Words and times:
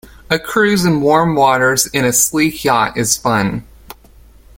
A 0.31 0.39
cruise 0.39 0.83
in 0.83 1.01
warm 1.01 1.35
waters 1.35 1.85
in 1.85 2.05
a 2.05 2.11
sleek 2.11 2.63
yacht 2.63 2.97
is 2.97 3.17
fun. 3.17 3.67